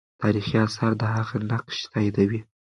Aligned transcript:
تاریخي 0.21 0.55
آثار 0.67 0.91
د 1.01 1.03
هغې 1.13 1.37
نقش 1.51 1.77
تاییدوي. 1.93 2.41